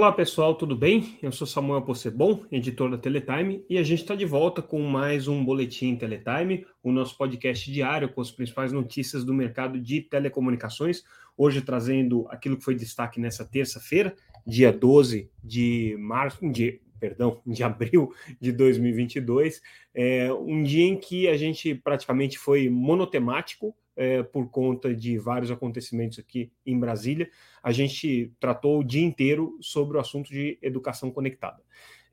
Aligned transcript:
Olá 0.00 0.12
pessoal, 0.12 0.54
tudo 0.54 0.74
bem? 0.74 1.18
Eu 1.22 1.30
sou 1.30 1.46
Samuel 1.46 1.82
Possebon, 1.82 2.46
editor 2.50 2.90
da 2.90 2.96
Teletime, 2.96 3.62
e 3.68 3.76
a 3.76 3.82
gente 3.82 4.00
está 4.00 4.14
de 4.14 4.24
volta 4.24 4.62
com 4.62 4.80
mais 4.80 5.28
um 5.28 5.44
Boletim 5.44 5.94
Teletime, 5.94 6.66
o 6.82 6.90
nosso 6.90 7.18
podcast 7.18 7.70
diário 7.70 8.08
com 8.08 8.22
as 8.22 8.30
principais 8.30 8.72
notícias 8.72 9.26
do 9.26 9.34
mercado 9.34 9.78
de 9.78 10.00
telecomunicações. 10.00 11.04
Hoje 11.36 11.60
trazendo 11.60 12.26
aquilo 12.30 12.56
que 12.56 12.64
foi 12.64 12.74
destaque 12.74 13.20
nessa 13.20 13.44
terça-feira, 13.44 14.16
dia 14.46 14.72
12 14.72 15.30
de 15.44 15.94
março, 15.98 16.50
de, 16.50 16.80
perdão, 16.98 17.38
de 17.46 17.62
abril 17.62 18.10
de 18.40 18.52
2022, 18.52 19.60
é 19.94 20.32
um 20.32 20.62
dia 20.62 20.86
em 20.86 20.96
que 20.96 21.28
a 21.28 21.36
gente 21.36 21.74
praticamente 21.74 22.38
foi 22.38 22.70
monotemático, 22.70 23.76
é, 24.00 24.22
por 24.22 24.48
conta 24.50 24.94
de 24.94 25.18
vários 25.18 25.50
acontecimentos 25.50 26.18
aqui 26.18 26.50
em 26.64 26.80
Brasília, 26.80 27.30
a 27.62 27.70
gente 27.70 28.32
tratou 28.40 28.80
o 28.80 28.84
dia 28.84 29.04
inteiro 29.04 29.58
sobre 29.60 29.98
o 29.98 30.00
assunto 30.00 30.30
de 30.30 30.58
educação 30.62 31.10
conectada. 31.10 31.62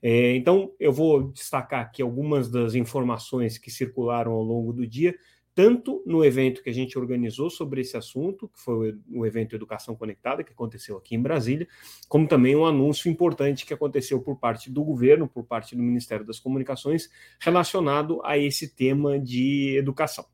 É, 0.02 0.36
então, 0.36 0.70
eu 0.78 0.92
vou 0.92 1.32
destacar 1.32 1.80
aqui 1.80 2.02
algumas 2.02 2.50
das 2.50 2.74
informações 2.74 3.56
que 3.56 3.70
circularam 3.70 4.32
ao 4.32 4.42
longo 4.42 4.70
do 4.70 4.86
dia, 4.86 5.16
tanto 5.54 6.02
no 6.04 6.22
evento 6.22 6.62
que 6.62 6.68
a 6.68 6.74
gente 6.74 6.98
organizou 6.98 7.48
sobre 7.48 7.80
esse 7.80 7.96
assunto, 7.96 8.48
que 8.48 8.60
foi 8.60 8.94
o 9.10 9.24
evento 9.24 9.56
Educação 9.56 9.96
Conectada, 9.96 10.44
que 10.44 10.52
aconteceu 10.52 10.98
aqui 10.98 11.16
em 11.16 11.22
Brasília, 11.22 11.66
como 12.06 12.28
também 12.28 12.54
um 12.54 12.66
anúncio 12.66 13.10
importante 13.10 13.64
que 13.64 13.72
aconteceu 13.72 14.20
por 14.20 14.38
parte 14.38 14.70
do 14.70 14.84
governo, 14.84 15.26
por 15.26 15.42
parte 15.42 15.74
do 15.74 15.82
Ministério 15.82 16.24
das 16.24 16.38
Comunicações, 16.38 17.08
relacionado 17.40 18.20
a 18.24 18.36
esse 18.36 18.74
tema 18.76 19.18
de 19.18 19.74
educação. 19.78 20.26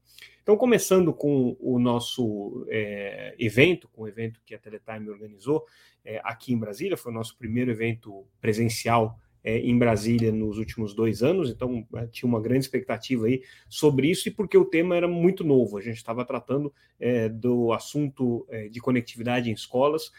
Então, 0.42 0.56
começando 0.56 1.12
com 1.12 1.56
o 1.59 1.78
nosso 1.78 2.66
é, 2.69 3.34
evento, 3.38 3.88
com 3.88 4.02
o 4.02 4.09
evento 4.09 4.41
que 4.45 4.55
a 4.55 4.59
Teletime 4.59 5.09
organizou 5.09 5.64
é, 6.05 6.20
aqui 6.22 6.53
em 6.53 6.58
Brasília, 6.58 6.97
foi 6.97 7.11
o 7.12 7.14
nosso 7.14 7.36
primeiro 7.36 7.70
evento 7.70 8.27
presencial 8.41 9.19
é, 9.45 9.58
em 9.58 9.77
Brasília 9.77 10.33
nos 10.33 10.56
últimos 10.56 10.95
dois 10.95 11.22
anos, 11.22 11.50
então 11.50 11.86
é, 11.97 12.06
tinha 12.06 12.27
uma 12.27 12.41
grande 12.41 12.64
expectativa 12.64 13.27
aí 13.27 13.42
sobre 13.69 14.11
isso 14.11 14.27
e 14.27 14.30
porque 14.30 14.56
o 14.56 14.64
tema 14.64 14.97
era 14.97 15.06
muito 15.06 15.45
novo. 15.45 15.77
A 15.77 15.83
gente 15.83 15.98
estava 15.98 16.25
tratando 16.25 16.72
é, 16.98 17.28
do 17.28 17.70
assunto 17.72 18.47
é, 18.48 18.69
de 18.69 18.80
conectividade 18.80 19.50
em 19.50 19.52
escolas, 19.52 20.11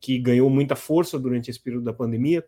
que 0.00 0.18
ganhou 0.18 0.48
muita 0.48 0.74
força 0.74 1.18
durante 1.18 1.50
esse 1.50 1.60
período 1.60 1.84
da 1.84 1.92
pandemia. 1.92 2.42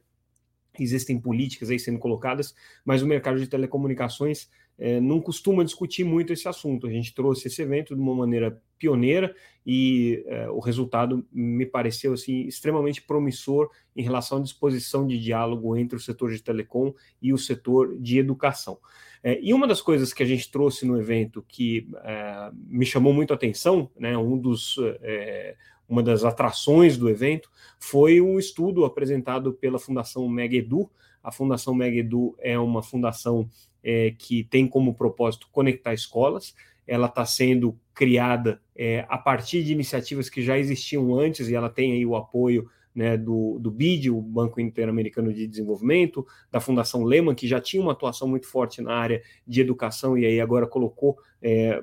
Existem 0.80 1.20
políticas 1.20 1.68
aí 1.68 1.78
sendo 1.78 1.98
colocadas, 1.98 2.54
mas 2.82 3.02
o 3.02 3.06
mercado 3.06 3.38
de 3.38 3.46
telecomunicações 3.46 4.48
é, 4.78 5.00
não 5.00 5.20
costuma 5.20 5.64
discutir 5.64 6.04
muito 6.04 6.32
esse 6.32 6.48
assunto. 6.48 6.86
A 6.86 6.90
gente 6.90 7.14
trouxe 7.14 7.48
esse 7.48 7.62
evento 7.62 7.94
de 7.94 8.00
uma 8.00 8.14
maneira 8.14 8.60
pioneira 8.78 9.34
e 9.64 10.24
é, 10.26 10.50
o 10.50 10.58
resultado 10.58 11.24
me 11.32 11.64
pareceu 11.64 12.12
assim 12.12 12.42
extremamente 12.42 13.00
promissor 13.00 13.70
em 13.94 14.02
relação 14.02 14.38
à 14.38 14.42
disposição 14.42 15.06
de 15.06 15.20
diálogo 15.20 15.76
entre 15.76 15.96
o 15.96 16.00
setor 16.00 16.32
de 16.32 16.42
telecom 16.42 16.92
e 17.20 17.32
o 17.32 17.38
setor 17.38 17.96
de 17.98 18.18
educação. 18.18 18.78
É, 19.22 19.38
e 19.40 19.54
uma 19.54 19.68
das 19.68 19.80
coisas 19.80 20.12
que 20.12 20.22
a 20.22 20.26
gente 20.26 20.50
trouxe 20.50 20.84
no 20.84 20.98
evento 20.98 21.44
que 21.46 21.88
é, 22.02 22.50
me 22.52 22.84
chamou 22.84 23.12
muito 23.12 23.32
a 23.32 23.36
atenção, 23.36 23.88
né, 23.96 24.18
um 24.18 24.36
dos 24.36 24.76
é, 25.00 25.54
uma 25.88 26.02
das 26.02 26.24
atrações 26.24 26.96
do 26.96 27.08
evento 27.08 27.50
foi 27.78 28.20
um 28.20 28.38
estudo 28.38 28.84
apresentado 28.84 29.52
pela 29.52 29.78
Fundação 29.78 30.26
Megedu. 30.26 30.90
A 31.22 31.30
Fundação 31.30 31.74
Megedu 31.74 32.34
é 32.38 32.58
uma 32.58 32.82
fundação 32.82 33.48
é, 33.82 34.14
que 34.16 34.44
tem 34.44 34.66
como 34.66 34.94
propósito 34.94 35.48
conectar 35.50 35.92
escolas. 35.92 36.54
Ela 36.86 37.06
está 37.06 37.24
sendo 37.24 37.78
criada 37.94 38.60
é, 38.74 39.04
a 39.08 39.18
partir 39.18 39.62
de 39.62 39.72
iniciativas 39.72 40.28
que 40.28 40.42
já 40.42 40.58
existiam 40.58 41.14
antes 41.18 41.48
e 41.48 41.54
ela 41.54 41.68
tem 41.68 41.92
aí 41.92 42.06
o 42.06 42.16
apoio 42.16 42.68
né, 42.94 43.16
do, 43.16 43.58
do 43.58 43.70
BID, 43.70 44.10
o 44.10 44.20
Banco 44.20 44.60
Interamericano 44.60 45.32
de 45.32 45.46
Desenvolvimento, 45.46 46.26
da 46.50 46.60
Fundação 46.60 47.02
Lehman, 47.02 47.34
que 47.34 47.46
já 47.46 47.60
tinha 47.60 47.82
uma 47.82 47.92
atuação 47.92 48.28
muito 48.28 48.46
forte 48.46 48.82
na 48.82 48.94
área 48.94 49.22
de 49.46 49.60
educação 49.60 50.16
e 50.16 50.26
aí 50.26 50.40
agora 50.40 50.66
colocou 50.66 51.16
é, 51.40 51.80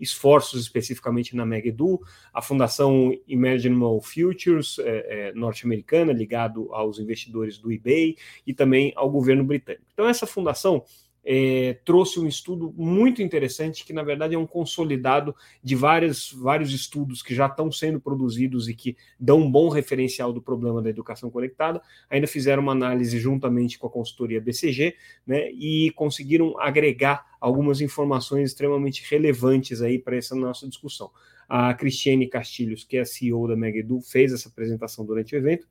esforços 0.00 0.60
especificamente 0.60 1.36
na 1.36 1.46
MegEdu, 1.46 2.00
a 2.32 2.42
Fundação 2.42 3.12
Imaginable 3.26 4.00
Futures 4.02 4.78
é, 4.78 5.28
é, 5.28 5.32
norte-americana, 5.34 6.12
ligado 6.12 6.72
aos 6.72 6.98
investidores 6.98 7.58
do 7.58 7.70
eBay 7.70 8.16
e 8.46 8.52
também 8.52 8.92
ao 8.96 9.10
governo 9.10 9.44
britânico. 9.44 9.84
Então 9.92 10.08
essa 10.08 10.26
fundação 10.26 10.82
é, 11.30 11.74
trouxe 11.84 12.18
um 12.18 12.26
estudo 12.26 12.72
muito 12.74 13.20
interessante, 13.20 13.84
que 13.84 13.92
na 13.92 14.02
verdade 14.02 14.34
é 14.34 14.38
um 14.38 14.46
consolidado 14.46 15.36
de 15.62 15.76
vários, 15.76 16.32
vários 16.32 16.72
estudos 16.72 17.22
que 17.22 17.34
já 17.34 17.44
estão 17.44 17.70
sendo 17.70 18.00
produzidos 18.00 18.66
e 18.66 18.74
que 18.74 18.96
dão 19.20 19.40
um 19.40 19.50
bom 19.50 19.68
referencial 19.68 20.32
do 20.32 20.40
problema 20.40 20.80
da 20.80 20.88
educação 20.88 21.30
conectada. 21.30 21.82
Ainda 22.08 22.26
fizeram 22.26 22.62
uma 22.62 22.72
análise 22.72 23.18
juntamente 23.18 23.78
com 23.78 23.86
a 23.86 23.90
consultoria 23.90 24.40
BCG 24.40 24.96
né, 25.26 25.50
e 25.50 25.90
conseguiram 25.90 26.58
agregar 26.58 27.26
algumas 27.38 27.82
informações 27.82 28.48
extremamente 28.48 29.04
relevantes 29.10 29.82
aí 29.82 29.98
para 29.98 30.16
essa 30.16 30.34
nossa 30.34 30.66
discussão. 30.66 31.10
A 31.46 31.74
Cristiane 31.74 32.26
Castilhos, 32.26 32.84
que 32.84 32.96
é 32.96 33.00
a 33.00 33.04
CEO 33.04 33.46
da 33.46 33.54
Megedu, 33.54 34.00
fez 34.00 34.32
essa 34.32 34.48
apresentação 34.48 35.04
durante 35.04 35.36
o 35.36 35.38
evento 35.38 35.68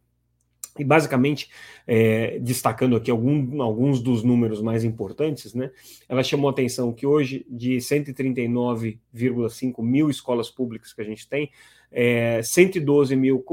e 0.79 0.83
basicamente, 0.83 1.49
é, 1.85 2.39
destacando 2.39 2.95
aqui 2.95 3.11
algum, 3.11 3.61
alguns 3.61 4.01
dos 4.01 4.23
números 4.23 4.61
mais 4.61 4.83
importantes, 4.83 5.53
né, 5.53 5.69
ela 6.07 6.23
chamou 6.23 6.49
a 6.49 6.51
atenção 6.51 6.93
que 6.93 7.05
hoje, 7.05 7.45
de 7.49 7.77
139,5 7.77 9.83
mil 9.83 10.09
escolas 10.09 10.49
públicas 10.49 10.93
que 10.93 11.01
a 11.01 11.05
gente 11.05 11.27
tem, 11.27 11.51
é, 11.91 12.41
112 12.43 13.15
mil 13.15 13.43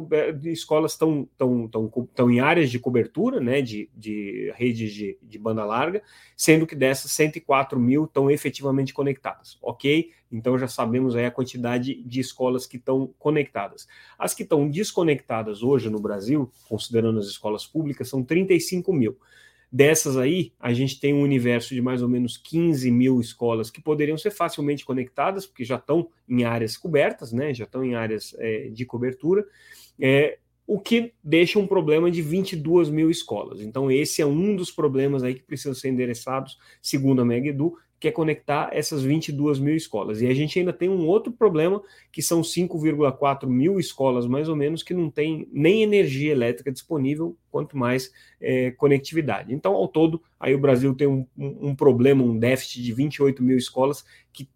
escolas 0.45 0.93
estão, 0.93 1.29
estão, 1.31 1.67
estão, 1.67 1.93
estão 2.03 2.31
em 2.31 2.41
áreas 2.41 2.71
de 2.71 2.79
cobertura, 2.79 3.41
né, 3.41 3.63
de, 3.63 3.89
de 3.95 4.53
redes 4.57 4.93
de, 4.93 5.17
de 5.23 5.39
banda 5.39 5.65
larga, 5.65 6.03
sendo 6.37 6.67
que 6.67 6.75
dessas 6.75 7.13
104 7.13 7.79
mil 7.79 8.05
estão 8.05 8.31
efetivamente 8.31 8.93
conectadas. 8.93 9.57
Ok? 9.63 10.11
Então 10.33 10.59
já 10.59 10.67
sabemos 10.67 11.15
aí 11.15 11.25
a 11.25 11.31
quantidade 11.31 12.03
de 12.03 12.21
escolas 12.21 12.67
que 12.67 12.77
estão 12.77 13.15
conectadas. 13.19 13.87
As 14.19 14.35
que 14.35 14.43
estão 14.43 14.69
desconectadas 14.69 15.63
hoje 15.63 15.89
no 15.89 16.01
Brasil, 16.01 16.51
considerando 16.69 17.21
as 17.21 17.27
escolas 17.27 17.65
públicas, 17.65 18.09
são 18.09 18.23
35 18.23 18.93
mil. 18.93 19.17
Dessas 19.77 20.17
aí, 20.17 20.53
a 20.61 20.73
gente 20.73 21.01
tem 21.01 21.13
um 21.13 21.21
universo 21.21 21.75
de 21.75 21.83
mais 21.83 22.01
ou 22.01 22.09
menos 22.09 22.37
15 22.37 22.89
mil 22.93 23.21
escolas 23.21 23.73
que 23.73 23.83
poderiam 23.83 24.17
ser 24.17 24.31
facilmente 24.31 24.85
conectadas, 24.85 25.47
porque 25.47 25.65
já 25.65 25.75
estão 25.75 26.09
em 26.29 26.45
áreas 26.45 26.77
cobertas, 26.77 27.33
né? 27.33 27.53
Já 27.53 27.65
estão 27.65 27.85
em 27.85 27.97
áreas 27.97 28.37
é, 28.39 28.69
de 28.69 28.87
cobertura. 28.87 29.45
É, 29.99 30.39
o 30.65 30.79
que 30.79 31.13
deixa 31.25 31.59
um 31.59 31.67
problema 31.67 32.09
de 32.09 32.23
22 32.23 32.89
mil 32.89 33.11
escolas. 33.11 33.61
Então, 33.61 33.91
esse 33.91 34.23
é 34.23 34.27
um 34.27 34.55
dos 34.55 34.71
problemas 34.71 35.25
aí 35.25 35.35
que 35.35 35.43
precisam 35.43 35.75
ser 35.75 35.89
endereçados, 35.89 36.57
segundo 36.81 37.23
a 37.23 37.25
MegEdu, 37.25 37.77
que 38.05 38.09
é 38.09 38.13
conectar 38.13 38.69
essas 38.71 39.03
22 39.03 39.59
mil 39.59 39.75
escolas. 39.75 40.21
E 40.21 40.27
a 40.27 40.35
gente 40.35 40.59
ainda 40.59 40.75
tem 40.75 40.91
um 40.91 41.07
outro 41.07 41.33
problema, 41.33 41.83
que 42.13 42.21
são 42.21 42.43
5,4 42.43 43.47
mil 43.47 43.81
escolas, 43.81 44.27
mais 44.27 44.47
ou 44.47 44.55
menos, 44.55 44.83
que 44.83 44.93
não 44.93 45.11
tem 45.11 45.49
nem 45.51 45.83
energia 45.83 46.31
elétrica 46.31 46.71
disponível, 46.71 47.35
quanto 47.51 47.79
mais 47.79 48.13
é, 48.39 48.73
conectividade. 48.73 49.55
Então, 49.55 49.73
ao 49.73 49.89
todo, 49.89 50.23
aí 50.39 50.55
o 50.55 50.59
Brasil 50.59 50.95
tem 50.95 51.07
um, 51.07 51.27
um 51.35 51.75
problema, 51.75 52.23
um 52.23 52.39
déficit 52.39 52.83
de 52.83 52.93
28 52.93 53.43
mil 53.43 53.57
escolas 53.57 54.05
que 54.35 54.51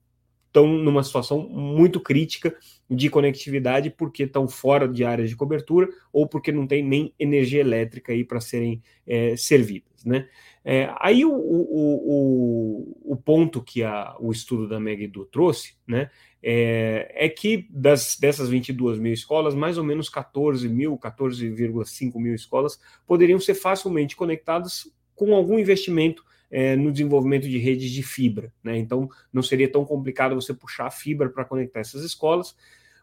estão 0.48 0.66
numa 0.66 1.02
situação 1.02 1.48
muito 1.48 2.00
crítica 2.00 2.54
de 2.90 3.08
conectividade 3.08 3.88
porque 3.88 4.24
estão 4.24 4.46
fora 4.46 4.86
de 4.86 5.04
áreas 5.04 5.30
de 5.30 5.36
cobertura 5.36 5.88
ou 6.12 6.26
porque 6.26 6.52
não 6.52 6.66
tem 6.66 6.82
nem 6.82 7.14
energia 7.18 7.60
elétrica 7.60 8.12
aí 8.12 8.24
para 8.24 8.42
serem 8.42 8.82
é, 9.06 9.34
servidas, 9.38 10.04
né? 10.04 10.28
É, 10.70 10.94
aí 11.00 11.24
o, 11.24 11.32
o, 11.32 12.92
o, 13.02 13.12
o, 13.14 13.16
ponto 13.16 13.62
que 13.62 13.82
a, 13.82 14.14
o 14.20 14.30
estudo 14.30 14.68
da 14.68 14.78
Megiddo 14.78 15.24
trouxe 15.24 15.72
né, 15.86 16.10
é, 16.42 17.10
é, 17.14 17.26
que 17.30 17.66
das, 17.70 18.18
dessas 18.20 18.50
22 18.50 18.98
mil 18.98 19.14
escolas, 19.14 19.54
mais 19.54 19.78
ou 19.78 19.84
menos 19.84 20.10
14 20.10 20.68
mil, 20.68 20.98
14,5 20.98 22.20
mil 22.20 22.34
escolas 22.34 22.78
poderiam 23.06 23.40
ser 23.40 23.54
facilmente 23.54 24.14
conectadas 24.14 24.92
com 25.14 25.34
algum 25.34 25.58
investimento 25.58 26.22
é, 26.50 26.76
no 26.76 26.92
desenvolvimento 26.92 27.48
de 27.48 27.56
redes 27.56 27.90
de 27.90 28.02
fibra. 28.02 28.52
Né? 28.62 28.76
Então, 28.76 29.08
não 29.32 29.42
seria 29.42 29.72
tão 29.72 29.86
complicado 29.86 30.34
você 30.34 30.52
puxar 30.52 30.88
a 30.88 30.90
fibra 30.90 31.30
para 31.30 31.46
conectar 31.46 31.80
essas 31.80 32.04
escolas. 32.04 32.54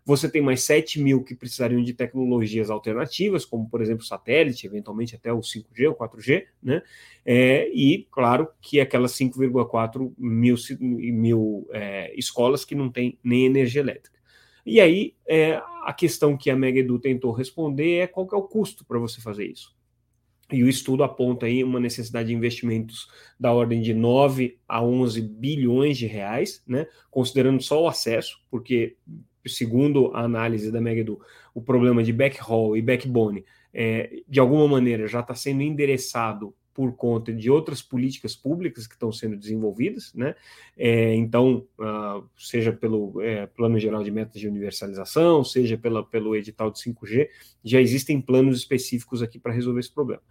Você 0.05 0.29
tem 0.29 0.39
mais 0.39 0.61
7 0.61 1.01
mil 1.01 1.23
que 1.23 1.33
precisariam 1.33 1.81
de 1.81 1.91
tecnologias 1.91 2.69
alternativas, 2.69 3.43
como, 3.43 3.67
por 3.67 3.81
exemplo, 3.81 4.05
satélite, 4.05 4.67
eventualmente 4.67 5.15
até 5.15 5.33
o 5.33 5.39
5G 5.39 5.87
ou 5.89 5.95
4G, 5.95 6.45
né? 6.61 6.83
É, 7.25 7.67
e, 7.73 8.07
claro, 8.11 8.47
que 8.61 8.79
aquelas 8.79 9.13
5,4 9.13 10.13
mil, 10.15 10.55
mil 10.79 11.67
é, 11.71 12.13
escolas 12.15 12.63
que 12.63 12.75
não 12.75 12.91
têm 12.91 13.17
nem 13.23 13.47
energia 13.47 13.81
elétrica. 13.81 14.19
E 14.63 14.79
aí, 14.79 15.15
é, 15.27 15.59
a 15.83 15.93
questão 15.93 16.37
que 16.37 16.51
a 16.51 16.55
Megaedu 16.55 16.99
tentou 16.99 17.31
responder 17.31 17.97
é 17.97 18.07
qual 18.07 18.27
é 18.31 18.35
o 18.35 18.43
custo 18.43 18.85
para 18.85 18.99
você 18.99 19.19
fazer 19.19 19.45
isso. 19.45 19.75
E 20.51 20.63
o 20.63 20.69
estudo 20.69 21.03
aponta 21.03 21.47
aí 21.47 21.63
uma 21.63 21.79
necessidade 21.79 22.27
de 22.27 22.35
investimentos 22.35 23.07
da 23.39 23.51
ordem 23.51 23.81
de 23.81 23.93
9 23.93 24.59
a 24.67 24.83
11 24.83 25.19
bilhões 25.21 25.97
de 25.97 26.05
reais, 26.05 26.63
né? 26.67 26.85
Considerando 27.09 27.61
só 27.63 27.81
o 27.81 27.87
acesso, 27.87 28.39
porque 28.51 28.95
segundo 29.47 30.11
a 30.13 30.21
análise 30.21 30.71
da 30.71 30.81
Megaду, 30.81 31.19
o 31.53 31.61
problema 31.61 32.03
de 32.03 32.11
backhaul 32.11 32.75
e 32.75 32.81
backbone, 32.81 33.45
é, 33.73 34.21
de 34.27 34.39
alguma 34.39 34.67
maneira, 34.67 35.07
já 35.07 35.19
está 35.19 35.35
sendo 35.35 35.61
endereçado 35.61 36.53
por 36.75 36.93
conta 36.93 37.31
de 37.31 37.49
outras 37.49 37.81
políticas 37.81 38.35
públicas 38.35 38.85
que 38.85 38.95
estão 38.95 39.09
sendo 39.09 39.37
desenvolvidas, 39.37 40.13
né? 40.13 40.35
É, 40.77 41.15
então, 41.15 41.65
uh, 41.79 42.27
seja 42.37 42.73
pelo 42.73 43.21
é, 43.21 43.45
Plano 43.47 43.79
Geral 43.79 44.03
de 44.03 44.11
Metas 44.11 44.41
de 44.41 44.47
Universalização, 44.49 45.41
seja 45.41 45.77
pela, 45.77 46.03
pelo 46.03 46.35
edital 46.35 46.69
de 46.69 46.79
5G, 46.79 47.29
já 47.63 47.79
existem 47.79 48.19
planos 48.19 48.57
específicos 48.57 49.23
aqui 49.23 49.39
para 49.39 49.53
resolver 49.53 49.79
esse 49.79 49.93
problema. 49.93 50.21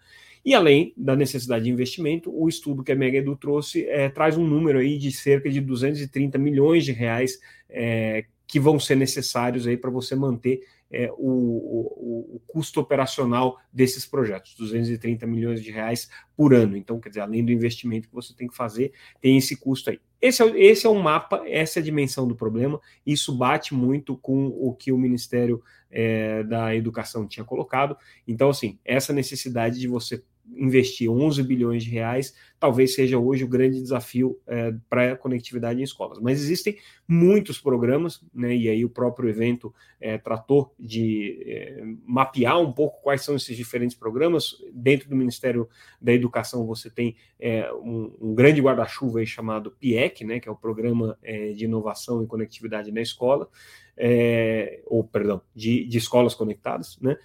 E 0.45 0.53
além 0.53 0.93
da 0.95 1.17
necessidade 1.17 1.65
de 1.65 1.71
investimento, 1.71 2.31
o 2.31 2.47
estudo 2.47 2.85
que 2.85 2.93
a 2.93 2.97
Mega 2.97 3.17
Edu 3.17 3.35
trouxe 3.35 3.87
é, 3.89 4.11
traz 4.11 4.37
um 4.37 4.47
número 4.47 4.79
aí 4.79 4.99
de 4.99 5.11
cerca 5.11 5.49
de 5.49 5.63
230 5.63 6.37
milhões 6.37 6.85
de 6.85 6.93
reais 6.93 7.41
é, 7.71 8.27
que 8.47 8.61
vão 8.61 8.79
ser 8.79 8.97
necessários 8.97 9.67
aí 9.67 9.77
para 9.77 9.91
você 9.91 10.15
manter 10.15 10.61
é, 10.91 11.11
o, 11.13 11.27
o, 11.27 12.37
o, 12.37 12.43
custo 12.47 12.79
operacional 12.79 13.59
desses 13.73 14.07
projetos, 14.07 14.55
230 14.55 15.27
milhões 15.27 15.63
de 15.63 15.73
reais 15.73 16.09
por 16.37 16.55
ano. 16.55 16.77
Então, 16.77 17.01
quer 17.01 17.09
dizer, 17.09 17.21
além 17.21 17.45
do 17.45 17.51
investimento 17.51 18.09
que 18.09 18.15
você 18.15 18.33
tem 18.35 18.47
que 18.47 18.55
fazer, 18.55 18.93
tem 19.21 19.37
esse 19.37 19.57
custo 19.57 19.91
aí. 19.91 20.01
Esse 20.21 20.43
é, 20.43 20.61
esse 20.61 20.87
é 20.87 20.89
um 20.89 21.03
mapa, 21.03 21.43
essa 21.47 21.79
é 21.79 21.83
a 21.83 21.85
dimensão 21.85 22.29
do 22.29 22.37
problema. 22.37 22.81
Isso 23.05 23.37
bate 23.37 23.75
muito 23.75 24.17
com 24.17 24.47
o 24.47 24.73
que 24.73 24.93
o 24.93 24.99
Ministério 24.99 25.63
é, 25.91 26.45
da 26.45 26.75
Educação 26.75 27.27
tinha 27.27 27.45
colocado. 27.45 27.97
Então, 28.27 28.51
assim, 28.51 28.79
essa 28.85 29.13
necessidade 29.13 29.79
de 29.81 29.89
você 29.89 30.23
investir 30.57 31.11
11 31.11 31.43
bilhões 31.43 31.83
de 31.83 31.91
reais, 31.91 32.35
talvez 32.65 32.95
seja 32.95 33.19
hoje 33.19 33.45
o 33.45 33.47
grande 33.47 33.79
desafio 33.79 34.41
é, 34.47 34.73
para 34.89 35.13
a 35.13 35.17
conectividade 35.17 35.79
em 35.79 35.83
escolas. 35.83 36.19
Mas 36.19 36.41
existem 36.41 36.79
muitos 37.07 37.59
programas, 37.61 38.25
né, 38.35 38.57
e 38.57 38.71
aí 38.71 38.83
o 38.87 38.89
próprio 38.89 39.29
evento 39.29 39.71
é, 40.01 40.17
tratou 40.17 40.75
de 40.81 41.43
é, 41.47 41.83
mapear 42.07 42.59
um 42.59 42.73
pouco 42.73 43.03
quais 43.03 43.21
são 43.21 43.37
esses 43.37 43.55
diferentes 43.55 43.95
programas. 43.95 44.57
Dentro 44.73 45.11
do 45.11 45.15
Ministério 45.15 45.69
da 46.01 46.11
Educação, 46.15 46.65
você 46.65 46.89
tem 46.89 47.17
é, 47.39 47.71
um, 47.71 48.17
um, 48.19 48.35
grande 48.35 48.63
guarda-chuva 48.63 49.23
chamado 49.27 49.73
PIEC, 49.73 50.25
né, 50.25 50.41
que 50.41 50.49
é 50.49 50.53
o 50.53 50.57
Programa 50.57 51.19
é, 51.23 51.53
de 51.53 51.67
Inovação 51.67 52.23
e 52.23 52.27
Conectividade 52.27 52.91
na 52.91 53.03
Escola. 53.03 53.47
É, 53.95 54.81
ou 54.87 55.05
perdão, 55.05 55.43
de, 55.55 55.85
de, 55.85 55.99
escolas 55.99 56.35
conectadas, 56.35 56.99
né? 56.99 57.17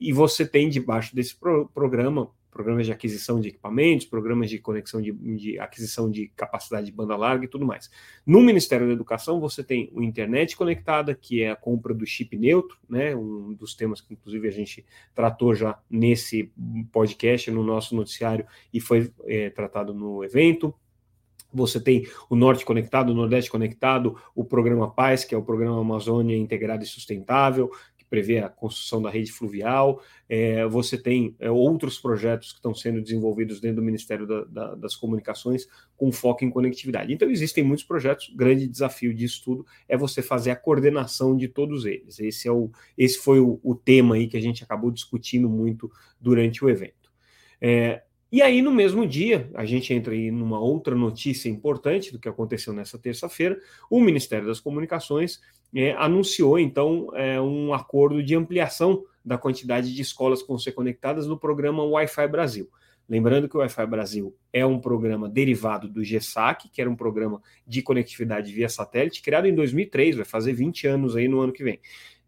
E 0.00 0.14
você 0.14 0.46
tem 0.46 0.66
debaixo 0.70 1.14
desse 1.14 1.36
pro, 1.36 1.68
programa 1.74 2.30
programas 2.50 2.86
de 2.86 2.92
aquisição 2.92 3.40
de 3.40 3.48
equipamentos, 3.48 4.06
programas 4.06 4.50
de 4.50 4.58
conexão 4.58 5.00
de, 5.00 5.12
de, 5.12 5.58
aquisição 5.58 6.10
de 6.10 6.28
capacidade 6.36 6.86
de 6.86 6.92
banda 6.92 7.16
larga 7.16 7.44
e 7.44 7.48
tudo 7.48 7.64
mais. 7.64 7.90
No 8.26 8.40
Ministério 8.40 8.86
da 8.86 8.92
Educação, 8.92 9.40
você 9.40 9.62
tem 9.62 9.90
o 9.92 10.02
Internet 10.02 10.56
Conectada, 10.56 11.14
que 11.14 11.42
é 11.42 11.50
a 11.50 11.56
compra 11.56 11.94
do 11.94 12.04
chip 12.04 12.36
neutro, 12.36 12.78
né, 12.88 13.14
um 13.14 13.54
dos 13.54 13.74
temas 13.74 14.00
que, 14.00 14.14
inclusive, 14.14 14.48
a 14.48 14.52
gente 14.52 14.84
tratou 15.14 15.54
já 15.54 15.78
nesse 15.88 16.52
podcast, 16.92 17.50
no 17.50 17.62
nosso 17.62 17.94
noticiário, 17.94 18.46
e 18.72 18.80
foi 18.80 19.12
é, 19.26 19.50
tratado 19.50 19.94
no 19.94 20.24
evento. 20.24 20.74
Você 21.52 21.80
tem 21.80 22.06
o 22.28 22.36
Norte 22.36 22.64
Conectado, 22.64 23.10
o 23.10 23.14
Nordeste 23.14 23.50
Conectado, 23.50 24.16
o 24.34 24.44
programa 24.44 24.88
Paz, 24.88 25.24
que 25.24 25.34
é 25.34 25.38
o 25.38 25.42
programa 25.42 25.80
Amazônia 25.80 26.36
Integrado 26.36 26.84
e 26.84 26.86
Sustentável, 26.86 27.70
prevê 28.10 28.38
a 28.38 28.48
construção 28.48 29.00
da 29.00 29.08
rede 29.08 29.30
fluvial. 29.30 30.02
É, 30.28 30.66
você 30.66 30.98
tem 30.98 31.34
é, 31.38 31.48
outros 31.48 31.98
projetos 31.98 32.50
que 32.50 32.58
estão 32.58 32.74
sendo 32.74 33.00
desenvolvidos 33.00 33.60
dentro 33.60 33.76
do 33.76 33.82
Ministério 33.82 34.26
da, 34.26 34.44
da, 34.44 34.74
das 34.74 34.96
Comunicações 34.96 35.68
com 35.96 36.10
foco 36.10 36.44
em 36.44 36.50
conectividade. 36.50 37.12
Então, 37.12 37.30
existem 37.30 37.62
muitos 37.62 37.84
projetos. 37.84 38.30
Grande 38.34 38.66
desafio 38.66 39.14
disso 39.14 39.42
tudo 39.44 39.66
é 39.88 39.96
você 39.96 40.20
fazer 40.20 40.50
a 40.50 40.56
coordenação 40.56 41.36
de 41.36 41.46
todos 41.46 41.86
eles. 41.86 42.18
Esse, 42.18 42.48
é 42.48 42.52
o, 42.52 42.70
esse 42.98 43.18
foi 43.18 43.38
o, 43.38 43.60
o 43.62 43.74
tema 43.74 44.16
aí 44.16 44.26
que 44.26 44.36
a 44.36 44.42
gente 44.42 44.64
acabou 44.64 44.90
discutindo 44.90 45.48
muito 45.48 45.90
durante 46.20 46.64
o 46.64 46.68
evento. 46.68 47.12
É, 47.60 48.02
e 48.32 48.40
aí, 48.42 48.62
no 48.62 48.70
mesmo 48.70 49.04
dia, 49.06 49.50
a 49.54 49.64
gente 49.64 49.92
entra 49.92 50.12
aí 50.12 50.30
numa 50.30 50.60
outra 50.60 50.94
notícia 50.94 51.48
importante 51.48 52.12
do 52.12 52.18
que 52.18 52.28
aconteceu 52.28 52.72
nessa 52.72 52.96
terça-feira. 52.96 53.58
O 53.90 54.00
Ministério 54.00 54.46
das 54.46 54.60
Comunicações 54.60 55.40
é, 55.74 55.92
anunciou, 55.92 56.56
então, 56.56 57.08
é, 57.14 57.40
um 57.40 57.74
acordo 57.74 58.22
de 58.22 58.36
ampliação 58.36 59.04
da 59.24 59.36
quantidade 59.36 59.92
de 59.92 60.00
escolas 60.00 60.42
que 60.42 60.48
vão 60.48 60.58
ser 60.58 60.72
conectadas 60.72 61.26
no 61.26 61.36
programa 61.36 61.82
Wi-Fi 61.82 62.28
Brasil. 62.28 62.70
Lembrando 63.08 63.48
que 63.48 63.56
o 63.56 63.60
Wi-Fi 63.60 63.86
Brasil 63.86 64.36
é 64.52 64.64
um 64.64 64.78
programa 64.78 65.28
derivado 65.28 65.88
do 65.88 66.04
GESAC, 66.04 66.68
que 66.68 66.80
era 66.80 66.88
um 66.88 66.94
programa 66.94 67.42
de 67.66 67.82
conectividade 67.82 68.52
via 68.52 68.68
satélite, 68.68 69.20
criado 69.20 69.46
em 69.46 69.54
2003, 69.56 70.14
vai 70.14 70.24
fazer 70.24 70.52
20 70.52 70.86
anos 70.86 71.16
aí 71.16 71.26
no 71.26 71.40
ano 71.40 71.52
que 71.52 71.64
vem. 71.64 71.80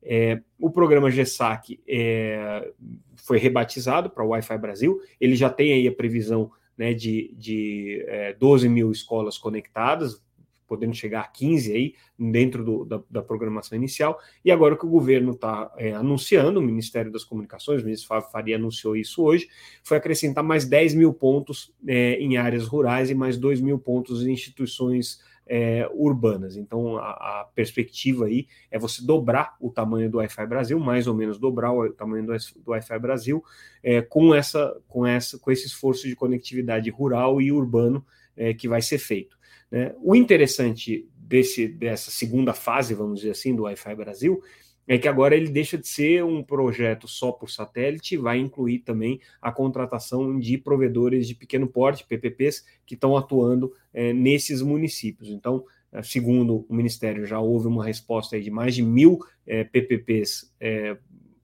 É, 0.03 0.41
o 0.59 0.71
programa 0.71 1.11
GESAC 1.11 1.81
é, 1.87 2.73
foi 3.15 3.39
rebatizado 3.39 4.11
para 4.11 4.25
o 4.25 4.29
Wi-Fi 4.29 4.59
Brasil, 4.59 5.01
ele 5.21 5.37
já 5.37 5.49
tem 5.49 5.73
aí 5.73 5.87
a 5.87 5.93
previsão 5.93 6.51
né, 6.77 6.93
de, 6.93 7.33
de 7.37 8.05
é, 8.09 8.33
12 8.33 8.69
mil 8.69 8.91
escolas 8.91 9.39
conectadas, 9.39 10.21
podendo 10.67 10.95
chegar 10.95 11.21
a 11.21 11.29
15 11.29 11.73
aí 11.73 11.95
dentro 12.19 12.65
do, 12.65 12.85
da, 12.87 13.03
da, 13.11 13.23
programação 13.23 13.77
inicial. 13.77 14.19
E 14.43 14.51
agora 14.51 14.75
que 14.75 14.87
o 14.87 14.89
governo 14.89 15.33
está 15.33 15.71
é, 15.77 15.93
anunciando, 15.93 16.59
o 16.59 16.63
Ministério 16.63 17.13
das 17.13 17.25
Comunicações, 17.25 17.83
o 17.83 17.85
ministro 17.85 18.09
Fábio 18.09 18.31
Faria 18.31 18.57
anunciou 18.57 18.97
isso 18.97 19.23
hoje, 19.23 19.49
foi 19.85 19.99
acrescentar 19.99 20.43
mais 20.43 20.65
10 20.65 20.95
mil 20.95 21.13
pontos 21.13 21.75
é, 21.87 22.15
em 22.15 22.39
áreas 22.39 22.67
rurais 22.67 23.11
e 23.11 23.15
mais 23.15 23.37
2 23.37 23.61
mil 23.61 23.79
pontos 23.79 24.27
em 24.27 24.33
instituições 24.33 25.21
é, 25.47 25.89
urbanas. 25.93 26.57
Então, 26.57 26.97
a, 26.97 27.11
a, 27.11 27.49
perspectiva 27.55 28.27
aí 28.27 28.47
é 28.71 28.79
você 28.79 29.05
dobrar 29.05 29.57
o 29.61 29.71
tamanho 29.71 30.11
do 30.11 30.19
Wi-Fi 30.19 30.47
Brasil, 30.47 30.79
mais 30.79 31.07
ou 31.07 31.15
menos 31.15 31.39
dobrar 31.39 31.73
o 31.73 31.93
tamanho 31.93 32.27
do, 32.27 32.33
do 32.33 32.71
Wi-Fi 32.71 32.99
Brasil, 32.99 33.45
é, 33.83 34.01
com, 34.01 34.35
essa, 34.35 34.81
com, 34.89 35.07
essa, 35.07 35.39
com 35.39 35.51
esse 35.51 35.67
esforço 35.67 36.09
de 36.09 36.17
conectividade 36.17 36.89
rural 36.91 37.41
e 37.41 37.51
urbano 37.51 38.05
é, 38.37 38.55
que 38.55 38.69
vai 38.69 38.81
ser 38.81 38.99
feito. 38.99 39.37
Né? 39.71 39.95
O 40.03 40.15
interessante 40.15 41.09
desse, 41.15 41.67
dessa 41.67 42.11
segunda 42.11 42.53
fase, 42.53 42.95
vamos 42.95 43.21
dizer 43.21 43.33
assim, 43.33 43.55
do 43.55 43.63
Wi-Fi 43.63 43.95
Brasil, 43.95 44.43
é 44.87 44.99
que 44.99 45.07
agora 45.07 45.37
ele 45.37 45.49
deixa 45.49 45.79
de 45.79 45.87
ser 45.87 46.25
um 46.25 46.43
projeto 46.43 47.07
só 47.07 47.31
por 47.31 47.51
satélite, 47.51 48.17
vai 48.17 48.39
incluir 48.39 48.81
também 48.81 49.21
a 49.41 49.53
contratação 49.53 50.39
de 50.39 50.59
provedores 50.59 51.29
de 51.29 51.35
pequeno 51.35 51.69
porte, 51.69 52.05
PPPs, 52.07 52.65
que 52.85 52.95
estão 52.95 53.17
atuando 53.17 53.73
é, 53.93 54.13
nesses 54.13 54.61
municípios. 54.61 55.29
Então, 55.29 55.65
é, 55.93 56.03
segundo 56.03 56.67
o 56.69 56.75
Ministério, 56.75 57.25
já 57.25 57.39
houve 57.39 57.69
uma 57.69 57.85
resposta 57.85 58.41
de 58.41 58.51
mais 58.51 58.75
de 58.75 58.83
mil 58.83 59.21
é, 59.47 59.63
PPPs 59.63 60.53
é, 60.59 60.97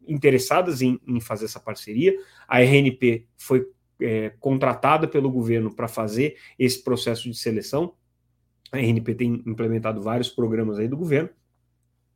interessadas 0.06 0.82
em, 0.82 0.98
em, 1.06 1.20
fazer 1.20 1.44
essa 1.44 1.60
parceria. 1.60 2.16
A 2.46 2.60
RNP 2.60 3.26
foi 3.36 3.66
contratada 4.38 5.08
pelo 5.08 5.28
governo 5.28 5.74
para 5.74 5.88
fazer 5.88 6.36
esse 6.56 6.84
processo 6.84 7.28
de 7.28 7.36
seleção. 7.36 7.94
A 8.70 8.78
RNP 8.78 9.12
tem 9.16 9.42
implementado 9.44 10.00
vários 10.00 10.28
programas 10.28 10.78
aí 10.78 10.86
do 10.86 10.96
governo 10.96 11.30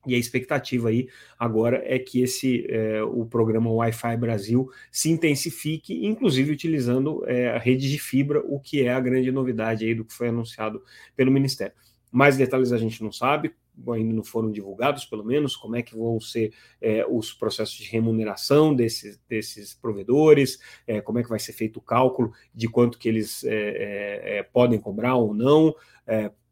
e 0.07 0.15
a 0.15 0.19
expectativa 0.19 0.89
aí 0.89 1.09
agora 1.39 1.83
é 1.85 1.99
que 1.99 2.23
esse 2.23 2.67
é, 2.69 3.03
o 3.03 3.25
programa 3.25 3.71
Wi-Fi 3.71 4.17
Brasil 4.17 4.69
se 4.91 5.11
intensifique, 5.11 6.05
inclusive 6.05 6.53
utilizando 6.53 7.23
é, 7.27 7.51
a 7.51 7.59
rede 7.59 7.91
de 7.91 7.99
fibra, 7.99 8.41
o 8.45 8.59
que 8.59 8.83
é 8.83 8.93
a 8.93 9.01
grande 9.01 9.31
novidade 9.31 9.85
aí 9.85 9.95
do 9.95 10.05
que 10.05 10.13
foi 10.13 10.29
anunciado 10.29 10.83
pelo 11.15 11.31
Ministério. 11.31 11.75
Mais 12.11 12.37
detalhes 12.37 12.73
a 12.73 12.79
gente 12.79 13.03
não 13.03 13.13
sabe, 13.13 13.55
ainda 13.91 14.13
não 14.13 14.23
foram 14.23 14.51
divulgados, 14.51 15.05
pelo 15.05 15.25
menos, 15.25 15.57
como 15.57 15.77
é 15.77 15.83
que 15.83 15.97
vão 15.97 16.21
ser 16.21 16.53
é, 16.81 17.07
os 17.09 17.33
processos 17.33 17.77
de 17.77 17.91
remuneração 17.91 18.75
desses, 18.75 19.19
desses 19.29 19.73
provedores, 19.73 20.59
é, 20.87 21.01
como 21.01 21.19
é 21.19 21.23
que 21.23 21.29
vai 21.29 21.39
ser 21.39 21.53
feito 21.53 21.79
o 21.79 21.83
cálculo 21.83 22.33
de 22.55 22.69
quanto 22.69 22.99
que 22.99 23.09
eles 23.09 23.45
é, 23.45 23.55
é, 23.55 24.39
é 24.39 24.43
podem 24.43 24.79
cobrar 24.79 25.15
ou 25.15 25.33
não, 25.33 25.75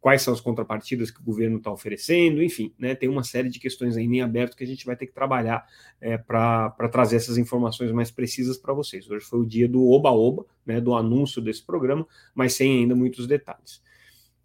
quais 0.00 0.22
são 0.22 0.32
as 0.32 0.40
contrapartidas 0.40 1.10
que 1.10 1.20
o 1.20 1.24
governo 1.24 1.58
está 1.58 1.70
oferecendo, 1.70 2.42
enfim, 2.42 2.72
né, 2.78 2.94
tem 2.94 3.08
uma 3.08 3.22
série 3.22 3.50
de 3.50 3.58
questões 3.58 3.96
aí 3.96 4.04
em 4.04 4.22
aberto 4.22 4.56
que 4.56 4.64
a 4.64 4.66
gente 4.66 4.86
vai 4.86 4.96
ter 4.96 5.06
que 5.06 5.12
trabalhar 5.12 5.66
é, 6.00 6.16
para 6.16 6.88
trazer 6.90 7.16
essas 7.16 7.36
informações 7.36 7.92
mais 7.92 8.10
precisas 8.10 8.56
para 8.56 8.72
vocês. 8.72 9.08
Hoje 9.10 9.24
foi 9.26 9.40
o 9.40 9.46
dia 9.46 9.68
do 9.68 9.86
oba-oba, 9.88 10.46
né, 10.64 10.80
do 10.80 10.94
anúncio 10.94 11.42
desse 11.42 11.64
programa, 11.64 12.06
mas 12.34 12.54
sem 12.54 12.80
ainda 12.80 12.94
muitos 12.94 13.26
detalhes. 13.26 13.82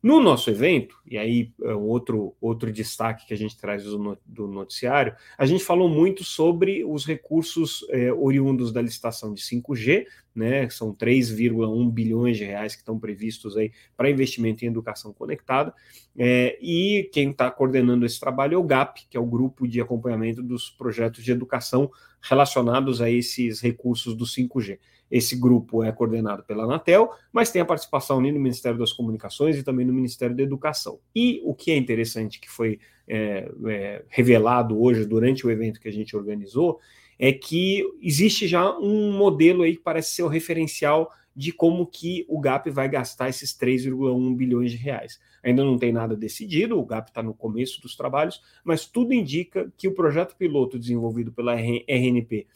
No 0.06 0.22
nosso 0.22 0.52
evento, 0.52 1.00
e 1.04 1.18
aí 1.18 1.52
é 1.64 1.74
outro, 1.74 2.36
outro 2.40 2.72
destaque 2.72 3.26
que 3.26 3.34
a 3.34 3.38
gente 3.38 3.58
traz 3.58 3.84
do, 3.86 4.16
do 4.24 4.48
noticiário, 4.48 5.16
a 5.36 5.48
gente 5.48 5.64
falou 5.64 5.90
muito 5.90 6.24
sobre 6.24 6.86
os 6.86 7.08
recursos 7.08 7.84
é, 7.90 8.14
oriundos 8.14 8.72
da 8.72 8.84
licitação 8.84 9.34
de 9.34 9.42
5G, 9.42 10.06
né? 10.36 10.70
São 10.70 10.94
3,1 10.94 11.92
bilhões 11.92 12.38
de 12.38 12.44
reais 12.44 12.76
que 12.76 12.82
estão 12.82 13.00
previstos 13.00 13.58
aí 13.58 13.72
para 13.98 14.08
investimento 14.08 14.64
em 14.64 14.68
educação 14.68 15.12
conectada. 15.12 15.74
É, 16.16 16.56
e 16.62 17.10
quem 17.12 17.32
está 17.32 17.50
coordenando 17.50 18.06
esse 18.06 18.20
trabalho 18.20 18.54
é 18.54 18.58
o 18.60 18.64
GAP, 18.64 19.08
que 19.10 19.18
é 19.18 19.20
o 19.20 19.26
grupo 19.26 19.68
de 19.68 19.82
acompanhamento 19.82 20.44
dos 20.44 20.70
projetos 20.70 21.24
de 21.24 21.32
educação 21.32 21.90
relacionados 22.28 23.02
a 23.02 23.10
esses 23.10 23.62
recursos 23.62 24.16
do 24.16 24.26
5G. 24.26 24.80
esse 25.12 25.36
grupo 25.36 25.84
é 25.84 25.92
coordenado 25.92 26.44
pela 26.44 26.64
Anatel, 26.64 27.12
mas 27.32 27.52
tem 27.52 27.62
a 27.62 27.66
participação 27.66 28.20
ali 28.20 28.32
no 28.32 28.40
Ministério 28.40 28.80
das 28.80 28.92
Comunicações 28.92 29.56
e 29.56 29.64
também 29.64 29.86
no 29.86 29.94
Ministério 29.94 30.36
da 30.36 30.42
Educação. 30.42 31.00
E 31.16 31.40
o 31.44 31.54
que 31.54 31.72
é 31.72 31.78
interessante 31.78 32.40
que 32.40 32.50
foi 32.50 32.80
é, 33.08 33.52
é, 33.68 34.04
revelado 34.10 34.82
hoje 34.82 35.06
durante 35.06 35.46
o 35.46 35.52
evento 35.52 35.80
que 35.80 35.88
a 35.88 35.94
gente 35.94 36.16
organizou 36.16 36.80
é 37.20 37.32
que 37.32 37.84
existe 38.02 38.48
já 38.48 38.76
um 38.78 39.12
modelo 39.16 39.62
aí 39.62 39.76
que 39.76 39.84
parece 39.84 40.16
ser 40.16 40.24
o 40.24 40.28
referencial 40.28 41.12
de 41.36 41.52
como 41.52 41.86
que 41.86 42.26
o 42.28 42.40
GAP 42.40 42.72
vai 42.72 42.90
gastar 42.90 43.30
esses 43.30 43.56
3,1 43.56 44.36
bilhões 44.36 44.72
de 44.72 44.78
reais. 44.78 45.20
Ainda 45.46 45.64
não 45.64 45.78
tem 45.78 45.92
nada 45.92 46.16
decidido, 46.16 46.80
o 46.80 46.86
GAP 46.86 47.10
está 47.10 47.22
no 47.22 47.32
começo 47.32 47.80
dos 47.80 47.96
trabalhos, 47.96 48.42
mas 48.64 48.88
tudo 48.88 49.14
indica 49.14 49.72
que 49.78 49.88
o 49.88 49.94
projeto 49.94 50.36
piloto 50.36 50.80
desenvolvido 50.80 51.32
pela 51.32 51.54
RNP 51.54 52.48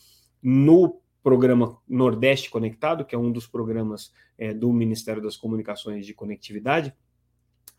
no 0.41 0.99
programa 1.21 1.77
Nordeste 1.87 2.49
Conectado, 2.49 3.05
que 3.05 3.13
é 3.13 3.17
um 3.17 3.31
dos 3.31 3.45
programas 3.45 4.11
é, 4.35 4.55
do 4.55 4.73
Ministério 4.73 5.21
das 5.21 5.37
Comunicações 5.37 6.03
de 6.03 6.15
Conectividade, 6.15 6.91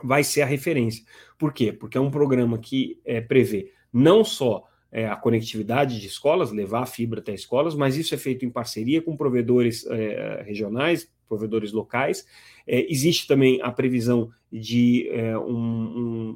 vai 0.01 0.23
ser 0.23 0.43
a 0.43 0.47
referência. 0.47 1.05
Por 1.37 1.53
quê? 1.53 1.73
Porque 1.73 1.99
é 1.99 2.01
um 2.01 2.11
programa 2.11 2.57
que 2.57 3.01
é, 3.05 3.21
prevê 3.21 3.73
não 3.93 4.23
só 4.23 4.65
é, 4.93 5.09
a 5.09 5.17
conectividade 5.17 6.01
de 6.01 6.07
escolas, 6.07 6.53
levar 6.53 6.83
a 6.83 6.87
fibra 6.87 7.19
até 7.19 7.35
escolas, 7.35 7.75
mas 7.75 7.97
isso 7.97 8.15
é 8.15 8.19
feito 8.19 8.45
em 8.45 8.51
parceria 8.51 9.03
com 9.03 9.17
provedores 9.17 9.85
é, 9.87 10.43
regionais, 10.47 11.11
provedores 11.31 11.73
locais. 11.73 12.27
É, 12.67 12.93
existe 12.93 13.29
também 13.29 13.63
a 13.63 13.71
previsão 13.71 14.31
de 14.53 15.09
é, 15.13 15.39
um, 15.39 15.53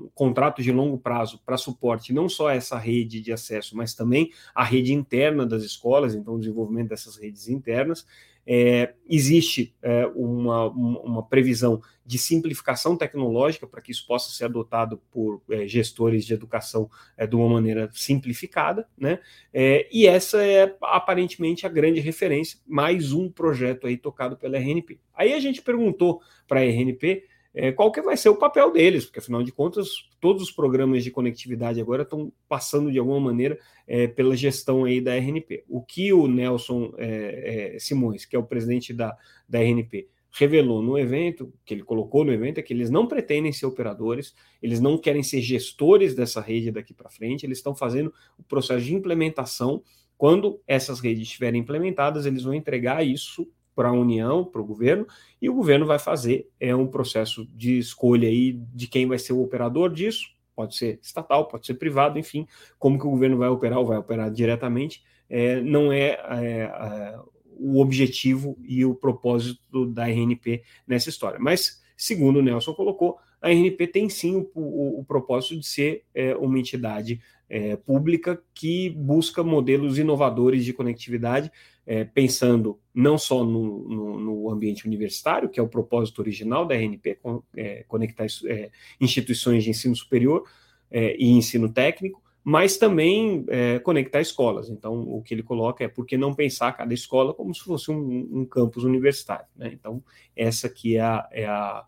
um, 0.04 0.10
contrato 0.14 0.62
de 0.62 0.70
longo 0.70 0.96
prazo 0.96 1.42
para 1.44 1.56
suporte 1.56 2.12
não 2.12 2.28
só 2.28 2.48
a 2.48 2.54
essa 2.54 2.78
rede 2.78 3.20
de 3.20 3.32
acesso, 3.32 3.76
mas 3.76 3.92
também 3.92 4.30
a 4.54 4.62
rede 4.62 4.92
interna 4.92 5.44
das 5.44 5.64
escolas, 5.64 6.14
então 6.14 6.34
o 6.34 6.38
desenvolvimento 6.38 6.90
dessas 6.90 7.16
redes 7.16 7.48
internas. 7.48 8.06
É, 8.46 8.94
existe 9.08 9.74
é, 9.82 10.06
uma, 10.14 10.68
uma 10.68 11.22
previsão 11.22 11.80
de 12.04 12.18
simplificação 12.18 12.96
tecnológica 12.96 13.66
para 13.66 13.80
que 13.80 13.90
isso 13.90 14.06
possa 14.06 14.30
ser 14.30 14.44
adotado 14.44 15.00
por 15.10 15.42
é, 15.48 15.66
gestores 15.66 16.24
de 16.24 16.34
educação 16.34 16.90
é, 17.16 17.26
de 17.26 17.34
uma 17.34 17.48
maneira 17.48 17.88
simplificada, 17.92 18.86
né? 18.96 19.18
É, 19.52 19.88
e 19.90 20.06
essa 20.06 20.42
é 20.42 20.76
aparentemente 20.82 21.66
a 21.66 21.70
grande 21.70 22.00
referência, 22.00 22.58
mais 22.66 23.12
um 23.12 23.30
projeto 23.30 23.86
aí 23.86 23.96
tocado 23.96 24.36
pela 24.36 24.58
RNP. 24.58 24.98
Aí 25.14 25.32
a 25.32 25.40
gente 25.40 25.62
perguntou 25.62 26.20
para 26.46 26.60
a 26.60 26.64
RNP 26.64 27.24
é, 27.54 27.70
qual 27.70 27.92
que 27.92 28.02
vai 28.02 28.16
ser 28.16 28.28
o 28.28 28.36
papel 28.36 28.72
deles, 28.72 29.04
porque 29.04 29.20
afinal 29.20 29.42
de 29.42 29.52
contas 29.52 30.08
todos 30.20 30.42
os 30.42 30.50
programas 30.50 31.04
de 31.04 31.10
conectividade 31.10 31.80
agora 31.80 32.02
estão 32.02 32.32
passando 32.48 32.90
de 32.90 32.98
alguma 32.98 33.20
maneira 33.20 33.56
é, 33.86 34.08
pela 34.08 34.36
gestão 34.36 34.84
aí 34.84 35.00
da 35.00 35.14
RNP. 35.14 35.64
O 35.68 35.80
que 35.80 36.12
o 36.12 36.26
Nelson 36.26 36.92
é, 36.98 37.74
é, 37.76 37.78
Simões, 37.78 38.24
que 38.24 38.34
é 38.34 38.38
o 38.38 38.44
presidente 38.44 38.92
da, 38.92 39.16
da 39.48 39.60
RNP, 39.60 40.08
revelou 40.32 40.82
no 40.82 40.98
evento, 40.98 41.52
que 41.64 41.72
ele 41.72 41.84
colocou 41.84 42.24
no 42.24 42.32
evento, 42.32 42.58
é 42.58 42.62
que 42.62 42.72
eles 42.72 42.90
não 42.90 43.06
pretendem 43.06 43.52
ser 43.52 43.66
operadores, 43.66 44.34
eles 44.60 44.80
não 44.80 44.98
querem 44.98 45.22
ser 45.22 45.40
gestores 45.40 46.12
dessa 46.12 46.40
rede 46.40 46.72
daqui 46.72 46.92
para 46.92 47.08
frente, 47.08 47.46
eles 47.46 47.58
estão 47.58 47.72
fazendo 47.72 48.12
o 48.36 48.42
processo 48.42 48.84
de 48.84 48.94
implementação. 48.94 49.80
Quando 50.18 50.60
essas 50.66 50.98
redes 50.98 51.22
estiverem 51.22 51.60
implementadas, 51.60 52.26
eles 52.26 52.42
vão 52.42 52.52
entregar 52.52 53.06
isso 53.06 53.48
para 53.74 53.88
a 53.88 53.92
União, 53.92 54.44
para 54.44 54.60
o 54.60 54.64
governo, 54.64 55.06
e 55.40 55.48
o 55.48 55.54
governo 55.54 55.86
vai 55.86 55.98
fazer 55.98 56.48
é 56.60 56.74
um 56.74 56.86
processo 56.86 57.46
de 57.54 57.78
escolha 57.78 58.28
aí 58.28 58.52
de 58.72 58.86
quem 58.86 59.06
vai 59.06 59.18
ser 59.18 59.32
o 59.32 59.42
operador 59.42 59.92
disso, 59.92 60.28
pode 60.54 60.76
ser 60.76 60.98
estatal, 61.02 61.48
pode 61.48 61.66
ser 61.66 61.74
privado, 61.74 62.18
enfim, 62.18 62.46
como 62.78 62.98
que 62.98 63.06
o 63.06 63.10
governo 63.10 63.36
vai 63.36 63.48
operar 63.48 63.78
ou 63.78 63.86
vai 63.86 63.98
operar 63.98 64.30
diretamente, 64.30 65.02
é, 65.28 65.60
não 65.60 65.92
é, 65.92 66.10
é, 66.10 66.70
é 66.70 67.18
o 67.56 67.80
objetivo 67.80 68.56
e 68.66 68.84
o 68.84 68.94
propósito 68.94 69.86
da 69.86 70.08
RNP 70.08 70.62
nessa 70.86 71.08
história. 71.08 71.38
Mas, 71.40 71.82
segundo 71.96 72.38
o 72.38 72.42
Nelson 72.42 72.74
colocou, 72.74 73.18
a 73.40 73.50
RNP 73.50 73.86
tem 73.88 74.08
sim 74.08 74.36
o, 74.36 74.50
o, 74.54 75.00
o 75.00 75.04
propósito 75.04 75.58
de 75.58 75.66
ser 75.66 76.04
é, 76.14 76.34
uma 76.36 76.58
entidade 76.58 77.20
é, 77.48 77.76
pública 77.76 78.42
que 78.54 78.90
busca 78.90 79.42
modelos 79.42 79.98
inovadores 79.98 80.64
de 80.64 80.72
conectividade 80.72 81.52
é, 81.86 82.04
pensando 82.04 82.80
não 82.94 83.18
só 83.18 83.42
no, 83.42 83.88
no, 83.88 84.20
no, 84.20 84.50
ambiente 84.50 84.86
universitário, 84.86 85.48
que 85.48 85.58
é 85.58 85.62
o 85.62 85.68
propósito 85.68 86.20
original 86.20 86.64
da 86.64 86.76
RNP, 86.76 87.18
é, 87.56 87.84
conectar 87.88 88.26
é, 88.46 88.70
instituições 89.00 89.64
de 89.64 89.70
ensino 89.70 89.96
superior 89.96 90.44
é, 90.90 91.16
e 91.18 91.28
ensino 91.30 91.68
técnico, 91.68 92.22
mas 92.44 92.76
também 92.76 93.44
é, 93.48 93.78
conectar 93.80 94.20
escolas. 94.20 94.68
Então, 94.68 95.00
o 95.00 95.22
que 95.22 95.34
ele 95.34 95.42
coloca 95.42 95.82
é 95.82 95.88
por 95.88 96.06
que 96.06 96.16
não 96.16 96.34
pensar 96.34 96.72
cada 96.72 96.94
escola 96.94 97.34
como 97.34 97.52
se 97.52 97.62
fosse 97.62 97.90
um, 97.90 98.28
um 98.30 98.44
campus 98.44 98.84
universitário. 98.84 99.46
Né? 99.56 99.70
Então, 99.72 100.04
essa 100.36 100.68
aqui 100.68 100.96
é 100.96 101.00
a, 101.00 101.28
é, 101.32 101.46
a, 101.46 101.84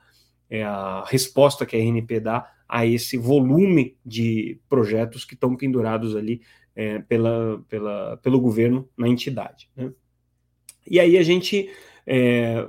é 0.50 0.64
a 0.64 1.04
resposta 1.06 1.64
que 1.64 1.76
a 1.76 1.78
RNP 1.78 2.20
dá 2.20 2.52
a 2.68 2.84
esse 2.84 3.16
volume 3.16 3.96
de 4.04 4.58
projetos 4.68 5.24
que 5.24 5.34
estão 5.34 5.54
pendurados 5.54 6.16
ali 6.16 6.42
é, 6.74 6.98
pela, 7.00 7.62
pela, 7.68 8.16
pelo 8.16 8.40
governo 8.40 8.88
na 8.96 9.08
entidade. 9.08 9.70
Né? 9.76 9.92
E 10.88 11.00
aí 11.00 11.18
a 11.18 11.22
gente 11.22 11.70
é, 12.06 12.66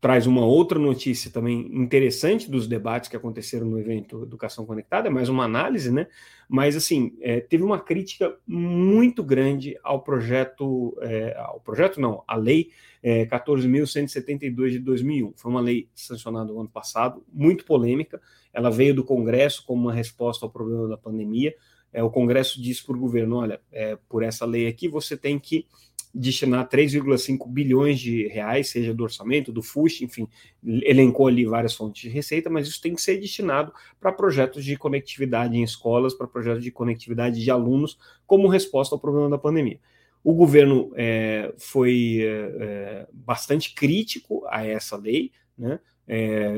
traz 0.00 0.26
uma 0.26 0.44
outra 0.44 0.78
notícia 0.78 1.30
também 1.30 1.70
interessante 1.72 2.50
dos 2.50 2.66
debates 2.66 3.08
que 3.08 3.16
aconteceram 3.16 3.66
no 3.66 3.78
evento 3.78 4.22
Educação 4.22 4.66
Conectada, 4.66 5.08
é 5.08 5.10
mais 5.10 5.28
uma 5.28 5.44
análise, 5.44 5.90
né? 5.90 6.06
Mas 6.48 6.76
assim, 6.76 7.16
é, 7.20 7.40
teve 7.40 7.62
uma 7.62 7.80
crítica 7.80 8.36
muito 8.46 9.22
grande 9.22 9.78
ao 9.82 10.02
projeto, 10.02 10.96
é, 11.00 11.34
ao 11.38 11.60
projeto 11.60 12.00
não, 12.00 12.22
à 12.26 12.36
lei 12.36 12.70
é, 13.02 13.24
14.172 13.26 14.70
de 14.70 14.78
2001. 14.78 15.32
Foi 15.36 15.50
uma 15.50 15.60
lei 15.60 15.88
sancionada 15.94 16.52
no 16.52 16.60
ano 16.60 16.68
passado, 16.68 17.24
muito 17.32 17.64
polêmica. 17.64 18.20
Ela 18.52 18.70
veio 18.70 18.94
do 18.94 19.04
Congresso 19.04 19.64
como 19.66 19.82
uma 19.82 19.92
resposta 19.92 20.44
ao 20.44 20.50
problema 20.50 20.86
da 20.86 20.96
pandemia 20.96 21.54
é, 21.94 22.02
o 22.02 22.10
Congresso 22.10 22.60
diz 22.60 22.82
para 22.82 22.96
o 22.96 22.98
governo: 22.98 23.36
olha, 23.36 23.60
é, 23.70 23.96
por 24.08 24.24
essa 24.24 24.44
lei 24.44 24.66
aqui 24.66 24.88
você 24.88 25.16
tem 25.16 25.38
que 25.38 25.66
destinar 26.14 26.68
3,5 26.68 27.48
bilhões 27.48 27.98
de 27.98 28.28
reais, 28.28 28.70
seja 28.70 28.94
do 28.94 29.02
orçamento, 29.02 29.52
do 29.52 29.62
FUSH, 29.62 30.02
enfim, 30.02 30.28
elencou 30.64 31.26
ali 31.26 31.44
várias 31.44 31.74
fontes 31.74 32.02
de 32.02 32.08
receita, 32.08 32.48
mas 32.48 32.68
isso 32.68 32.80
tem 32.80 32.94
que 32.94 33.02
ser 33.02 33.18
destinado 33.18 33.72
para 34.00 34.12
projetos 34.12 34.64
de 34.64 34.76
conectividade 34.76 35.56
em 35.56 35.62
escolas, 35.62 36.14
para 36.14 36.28
projetos 36.28 36.62
de 36.62 36.70
conectividade 36.70 37.42
de 37.42 37.50
alunos, 37.50 37.98
como 38.26 38.46
resposta 38.46 38.94
ao 38.94 39.00
problema 39.00 39.28
da 39.28 39.38
pandemia. 39.38 39.80
O 40.22 40.32
governo 40.32 40.92
é, 40.94 41.52
foi 41.58 42.20
é, 42.20 42.56
é 42.60 43.06
bastante 43.12 43.74
crítico 43.74 44.44
a 44.48 44.64
essa 44.64 44.96
lei, 44.96 45.32
né? 45.58 45.80
É, 46.06 46.54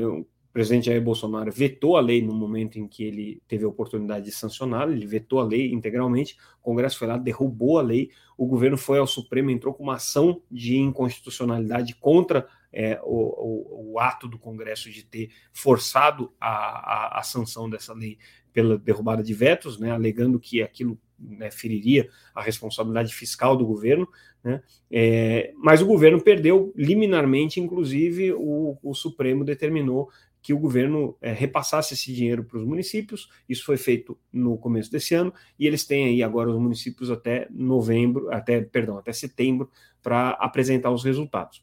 presidente 0.57 0.87
Jair 0.87 1.03
Bolsonaro 1.03 1.51
vetou 1.51 1.97
a 1.97 2.01
lei 2.01 2.19
no 2.19 2.33
momento 2.33 2.79
em 2.79 2.87
que 2.87 3.03
ele 3.03 3.39
teve 3.47 3.63
a 3.63 3.67
oportunidade 3.67 4.25
de 4.25 4.31
sancioná-la, 4.31 4.91
ele 4.91 5.05
vetou 5.05 5.39
a 5.39 5.43
lei 5.43 5.71
integralmente, 5.71 6.35
o 6.59 6.63
Congresso 6.63 6.97
foi 6.97 7.07
lá, 7.07 7.15
derrubou 7.15 7.77
a 7.77 7.83
lei, 7.83 8.09
o 8.35 8.47
governo 8.47 8.75
foi 8.75 8.97
ao 8.97 9.05
Supremo, 9.05 9.51
entrou 9.51 9.71
com 9.71 9.83
uma 9.83 9.97
ação 9.97 10.41
de 10.49 10.75
inconstitucionalidade 10.79 11.93
contra 11.93 12.47
é, 12.73 12.99
o, 13.03 13.05
o, 13.05 13.93
o, 13.93 13.99
ato 13.99 14.27
do 14.27 14.39
Congresso 14.39 14.89
de 14.89 15.03
ter 15.03 15.29
forçado 15.53 16.33
a, 16.41 16.49
a, 16.49 17.19
a, 17.19 17.21
sanção 17.21 17.69
dessa 17.69 17.93
lei 17.93 18.17
pela 18.51 18.79
derrubada 18.79 19.21
de 19.21 19.35
vetos, 19.35 19.79
né, 19.79 19.91
alegando 19.91 20.39
que 20.39 20.63
aquilo 20.63 20.99
né, 21.19 21.51
feriria 21.51 22.09
a 22.33 22.41
responsabilidade 22.41 23.13
fiscal 23.13 23.55
do 23.55 23.63
governo, 23.63 24.07
né, 24.43 24.63
é, 24.89 25.53
mas 25.55 25.83
o 25.83 25.85
governo 25.85 26.19
perdeu 26.19 26.73
liminarmente, 26.75 27.59
inclusive 27.59 28.33
o, 28.33 28.75
o 28.81 28.95
Supremo 28.95 29.45
determinou 29.45 30.09
que 30.47 30.53
o 30.53 30.57
governo 30.57 31.17
é, 31.19 31.33
repassasse 31.33 31.93
esse 31.93 32.13
dinheiro 32.13 32.41
para 32.41 32.57
os 32.57 32.63
municípios. 32.63 33.29
Isso 33.49 33.65
foi 33.65 33.75
feito 33.75 34.17
no 34.31 34.57
começo 34.57 34.89
desse 34.89 35.13
ano 35.13 35.33
e 35.59 35.67
eles 35.67 35.85
têm 35.85 36.05
aí 36.05 36.23
agora 36.23 36.49
os 36.49 36.57
municípios 36.57 37.11
até 37.11 37.49
novembro, 37.51 38.31
até 38.31 38.61
perdão, 38.61 38.97
até 38.97 39.11
setembro 39.11 39.69
para 40.01 40.29
apresentar 40.39 40.89
os 40.89 41.03
resultados. 41.03 41.61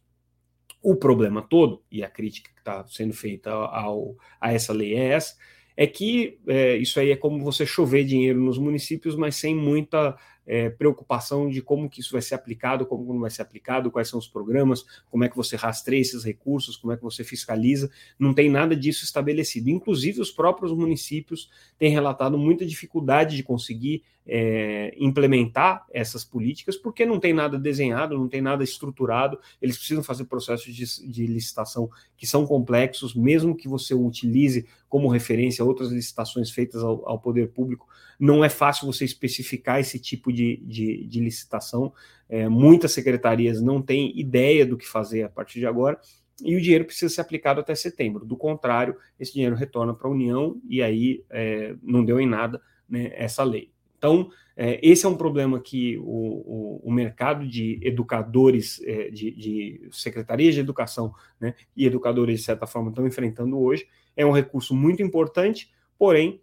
O 0.83 0.95
problema 0.97 1.41
todo 1.41 1.83
e 1.91 2.05
a 2.05 2.11
crítica 2.11 2.51
que 2.53 2.59
está 2.59 2.85
sendo 2.87 3.15
feita 3.15 3.51
ao, 3.51 4.19
a 4.39 4.53
essa 4.53 4.75
lei 4.75 4.95
é 4.95 5.13
essa, 5.13 5.35
é 5.75 5.87
que 5.87 6.39
é, 6.47 6.77
isso 6.77 7.01
aí 7.01 7.11
é 7.11 7.17
como 7.17 7.43
você 7.43 7.65
chover 7.65 8.05
dinheiro 8.05 8.39
nos 8.39 8.59
municípios, 8.59 9.17
mas 9.17 9.37
sem 9.37 9.57
muita 9.57 10.15
é, 10.47 10.69
preocupação 10.71 11.49
de 11.49 11.63
como 11.63 11.89
que 11.89 12.01
isso 12.01 12.13
vai 12.13 12.23
ser 12.23 12.35
aplicado, 12.35 12.87
como 12.87 13.13
não 13.13 13.21
vai 13.21 13.31
ser 13.31 13.43
aplicado, 13.43 13.91
quais 13.91 14.09
são 14.09 14.19
os 14.19 14.29
programas, 14.29 14.85
como 15.11 15.25
é 15.25 15.29
que 15.29 15.37
você 15.37 15.57
rastreia 15.57 16.01
esses 16.01 16.25
recursos, 16.25 16.77
como 16.77 16.93
é 16.93 16.97
que 16.97 17.03
você 17.03 17.25
fiscaliza, 17.25 17.91
não 18.19 18.35
tem 18.35 18.51
nada 18.51 18.77
disso 18.77 19.05
estabelecido. 19.05 19.71
Inclusive, 19.71 20.21
os 20.21 20.31
próprios 20.31 20.73
municípios 20.73 21.51
têm 21.79 21.91
relatado 21.91 22.37
muita 22.39 22.67
dificuldade 22.67 23.37
de 23.37 23.43
conseguir 23.43 24.03
é, 24.27 24.95
implementar 24.99 25.85
essas 25.93 26.25
políticas, 26.25 26.77
porque 26.77 27.05
não 27.05 27.21
tem 27.21 27.33
nada 27.33 27.59
desenhado, 27.59 28.17
não 28.17 28.29
tem 28.29 28.41
nada 28.41 28.65
estruturado, 28.65 29.39
eles 29.61 29.77
precisam 29.77 30.03
fazer 30.03 30.25
processos 30.25 30.75
de, 30.75 31.11
de 31.11 31.27
licitação 31.27 31.91
que 32.17 32.27
são 32.27 32.47
complexos, 32.47 33.15
mesmo 33.15 33.55
que 33.55 33.69
você 33.69 33.95
utilize 33.95 34.67
como 34.89 35.09
referência 35.09 35.65
outras 35.65 35.91
licitações 35.91 36.51
feitas 36.51 36.83
ao, 36.83 37.07
ao 37.07 37.19
poder 37.19 37.51
público, 37.51 37.87
não 38.19 38.45
é 38.45 38.49
fácil 38.49 38.87
você 38.87 39.05
especificar 39.05 39.81
esse 39.81 39.99
tipo 39.99 40.33
de, 40.33 40.63
de, 40.65 41.07
de 41.07 41.21
licitação. 41.21 41.93
É, 42.29 42.49
muitas 42.49 42.93
secretarias 42.93 43.61
não 43.61 43.81
têm 43.81 44.19
ideia 44.19 44.65
do 44.65 44.77
que 44.77 44.87
fazer 44.87 45.23
a 45.23 45.29
partir 45.29 45.61
de 45.61 45.67
agora, 45.67 45.99
e 46.43 46.57
o 46.57 46.61
dinheiro 46.61 46.85
precisa 46.85 47.15
ser 47.15 47.21
aplicado 47.21 47.61
até 47.61 47.75
setembro. 47.75 48.25
Do 48.25 48.37
contrário, 48.37 48.97
esse 49.19 49.33
dinheiro 49.33 49.55
retorna 49.55 49.95
para 49.95 50.09
a 50.09 50.11
União 50.11 50.61
e 50.69 50.83
aí 50.83 51.25
é, 51.31 51.77
não 51.83 52.05
deu 52.05 52.21
em 52.21 52.27
nada 52.27 52.61
né, 52.89 53.13
essa 53.15 53.45
lei. 53.45 53.71
Então, 53.97 54.29
é, 54.57 54.79
esse 54.83 55.07
é 55.07 55.09
um 55.09 55.17
problema 55.17 55.61
que 55.61 55.97
o, 55.99 56.03
o, 56.05 56.81
o 56.85 56.93
mercado 56.93 57.47
de 57.47 57.81
educadores, 57.83 58.81
é, 58.85 59.11
de, 59.11 59.31
de, 59.31 59.89
secretarias 59.91 60.55
de 60.55 60.61
educação 60.61 61.15
né, 61.41 61.55
e 61.77 61.87
educadores, 61.87 62.41
de 62.41 62.45
certa 62.45 62.67
forma, 62.67 62.91
estão 62.91 63.07
enfrentando 63.07 63.59
hoje. 63.59 63.87
É 64.17 64.27
um 64.27 64.31
recurso 64.31 64.75
muito 64.75 65.03
importante, 65.03 65.73
porém, 65.99 66.41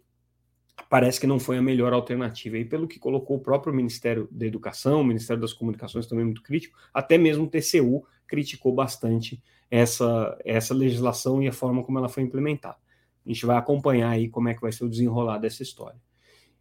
parece 0.88 1.20
que 1.20 1.26
não 1.26 1.38
foi 1.38 1.58
a 1.58 1.62
melhor 1.62 1.92
alternativa. 1.92 2.58
E 2.58 2.64
pelo 2.64 2.86
que 2.86 2.98
colocou 2.98 3.36
o 3.36 3.40
próprio 3.40 3.74
Ministério 3.74 4.28
da 4.30 4.46
Educação, 4.46 5.00
o 5.00 5.04
Ministério 5.04 5.40
das 5.40 5.52
Comunicações 5.52 6.06
também 6.06 6.24
muito 6.24 6.42
crítico, 6.42 6.78
até 6.92 7.16
mesmo 7.18 7.44
o 7.44 7.48
TCU 7.48 8.04
criticou 8.26 8.74
bastante 8.74 9.42
essa, 9.70 10.38
essa 10.44 10.74
legislação 10.74 11.42
e 11.42 11.48
a 11.48 11.52
forma 11.52 11.82
como 11.82 11.98
ela 11.98 12.08
foi 12.08 12.22
implementada. 12.22 12.76
A 13.24 13.28
gente 13.28 13.46
vai 13.46 13.56
acompanhar 13.56 14.10
aí 14.10 14.28
como 14.28 14.48
é 14.48 14.54
que 14.54 14.60
vai 14.60 14.72
ser 14.72 14.84
o 14.84 14.88
desenrolar 14.88 15.38
dessa 15.38 15.62
história. 15.62 16.00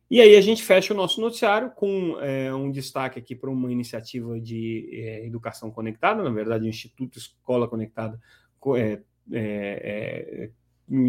E 0.09 0.19
aí 0.19 0.35
a 0.35 0.41
gente 0.41 0.61
fecha 0.61 0.93
o 0.93 0.97
nosso 0.97 1.21
noticiário 1.21 1.71
com 1.71 2.17
é, 2.19 2.53
um 2.53 2.69
destaque 2.69 3.17
aqui 3.17 3.33
para 3.33 3.49
uma 3.49 3.71
iniciativa 3.71 4.39
de 4.39 4.89
é, 4.91 5.25
educação 5.25 5.71
conectada, 5.71 6.21
na 6.21 6.29
verdade, 6.29 6.65
o 6.65 6.69
Instituto 6.69 7.17
Escola 7.17 7.67
Conectada 7.67 8.19
é, 9.31 10.49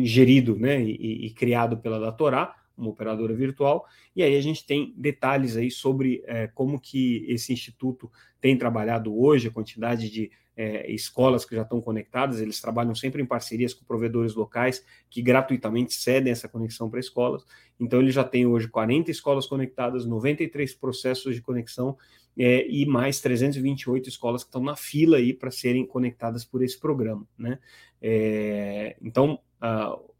gerido 0.04 0.56
né, 0.56 0.80
e, 0.80 1.26
e, 1.26 1.30
criado 1.30 1.78
pela 1.78 1.98
Datorá, 1.98 2.54
uma 2.82 2.90
operadora 2.90 3.34
virtual, 3.34 3.86
e 4.14 4.22
aí 4.22 4.36
a 4.36 4.40
gente 4.40 4.66
tem 4.66 4.92
detalhes 4.96 5.56
aí 5.56 5.70
sobre 5.70 6.22
é, 6.26 6.46
como 6.48 6.80
que 6.80 7.24
esse 7.28 7.52
instituto 7.52 8.10
tem 8.40 8.56
trabalhado 8.56 9.16
hoje, 9.18 9.48
a 9.48 9.52
quantidade 9.52 10.10
de 10.10 10.30
é, 10.56 10.90
escolas 10.92 11.44
que 11.44 11.54
já 11.54 11.62
estão 11.62 11.80
conectadas, 11.80 12.40
eles 12.40 12.60
trabalham 12.60 12.94
sempre 12.94 13.22
em 13.22 13.26
parcerias 13.26 13.72
com 13.72 13.84
provedores 13.84 14.34
locais 14.34 14.84
que 15.08 15.22
gratuitamente 15.22 15.94
cedem 15.94 16.32
essa 16.32 16.48
conexão 16.48 16.90
para 16.90 17.00
escolas. 17.00 17.44
Então, 17.80 18.00
ele 18.00 18.10
já 18.10 18.24
tem 18.24 18.46
hoje 18.46 18.68
40 18.68 19.10
escolas 19.10 19.46
conectadas, 19.46 20.04
93 20.04 20.74
processos 20.74 21.34
de 21.34 21.40
conexão 21.40 21.96
é, 22.38 22.66
e 22.68 22.84
mais 22.86 23.20
328 23.20 24.08
escolas 24.08 24.42
que 24.42 24.48
estão 24.48 24.62
na 24.62 24.76
fila 24.76 25.16
aí 25.16 25.32
para 25.32 25.50
serem 25.50 25.86
conectadas 25.86 26.44
por 26.44 26.62
esse 26.62 26.78
programa. 26.78 27.26
Né? 27.38 27.58
É, 28.00 28.96
então, 29.00 29.38
uh, 29.62 30.11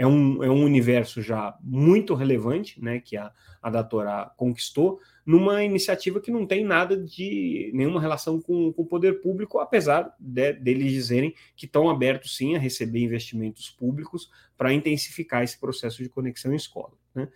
é 0.00 0.06
um, 0.06 0.42
é 0.42 0.48
um 0.48 0.64
universo 0.64 1.20
já 1.20 1.54
muito 1.60 2.14
relevante, 2.14 2.82
né, 2.82 3.00
que 3.00 3.18
a, 3.18 3.30
a 3.60 4.32
conquistou, 4.34 4.98
numa 5.26 5.62
iniciativa 5.62 6.22
que 6.22 6.30
não 6.30 6.46
tem 6.46 6.64
nada 6.64 6.96
de 6.96 7.70
nenhuma 7.74 8.00
relação 8.00 8.40
com, 8.40 8.72
com 8.72 8.80
o 8.80 8.86
poder 8.86 9.20
público, 9.20 9.58
apesar 9.58 10.10
de, 10.18 10.54
deles 10.54 10.90
dizerem 10.90 11.34
que 11.54 11.66
estão 11.66 11.90
abertos 11.90 12.34
sim 12.34 12.56
a 12.56 12.58
receber 12.58 13.00
investimentos 13.00 13.68
públicos 13.68 14.30
para 14.56 14.72
intensificar 14.72 15.44
esse 15.44 15.60
processo 15.60 16.02
de 16.02 16.08
conexão 16.08 16.50
em 16.50 16.56
escola. 16.56 16.94
Né? 17.14 17.28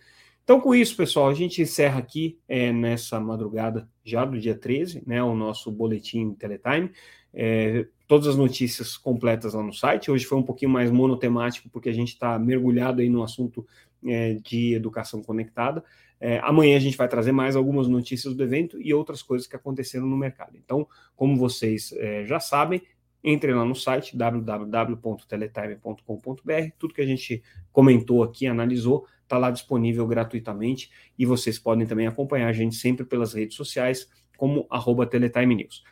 Então, 0.43 0.59
com 0.59 0.73
isso, 0.73 0.97
pessoal, 0.97 1.29
a 1.29 1.35
gente 1.35 1.61
encerra 1.61 1.99
aqui 1.99 2.39
é, 2.47 2.73
nessa 2.73 3.19
madrugada 3.19 3.87
já 4.03 4.25
do 4.25 4.39
dia 4.39 4.55
13, 4.55 5.03
né, 5.05 5.21
o 5.21 5.35
nosso 5.35 5.71
boletim 5.71 6.33
Teletime. 6.33 6.89
É, 7.31 7.85
todas 8.07 8.27
as 8.27 8.35
notícias 8.35 8.97
completas 8.97 9.53
lá 9.53 9.63
no 9.63 9.73
site. 9.73 10.11
Hoje 10.11 10.25
foi 10.25 10.37
um 10.37 10.43
pouquinho 10.43 10.71
mais 10.71 10.91
monotemático, 10.91 11.69
porque 11.69 11.89
a 11.89 11.93
gente 11.93 12.09
está 12.09 12.37
mergulhado 12.37 13.01
aí 13.01 13.09
no 13.09 13.23
assunto 13.23 13.65
é, 14.05 14.35
de 14.35 14.73
educação 14.73 15.21
conectada. 15.21 15.83
É, 16.19 16.39
amanhã 16.39 16.77
a 16.77 16.79
gente 16.79 16.97
vai 16.97 17.07
trazer 17.07 17.31
mais 17.31 17.55
algumas 17.55 17.87
notícias 17.87 18.33
do 18.33 18.43
evento 18.43 18.81
e 18.81 18.93
outras 18.93 19.21
coisas 19.21 19.47
que 19.47 19.55
aconteceram 19.55 20.05
no 20.05 20.17
mercado. 20.17 20.55
Então, 20.55 20.87
como 21.15 21.35
vocês 21.35 21.93
é, 21.97 22.25
já 22.25 22.39
sabem, 22.39 22.81
entre 23.23 23.53
lá 23.53 23.65
no 23.65 23.75
site 23.75 24.15
www.teletime.com.br. 24.15 26.69
Tudo 26.77 26.93
que 26.93 27.01
a 27.01 27.05
gente 27.05 27.41
comentou 27.71 28.21
aqui, 28.21 28.45
analisou, 28.45 29.07
está 29.23 29.39
lá 29.39 29.49
disponível 29.49 30.05
gratuitamente 30.05 30.91
e 31.17 31.25
vocês 31.25 31.57
podem 31.57 31.87
também 31.87 32.05
acompanhar 32.05 32.47
a 32.47 32.53
gente 32.53 32.75
sempre 32.75 33.03
pelas 33.03 33.33
redes 33.33 33.57
sociais, 33.57 34.07
como 34.37 34.67
arroba 34.69 35.07
Teletime 35.07 35.55
News. 35.55 35.83